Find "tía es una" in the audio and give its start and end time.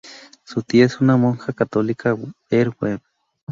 0.63-1.15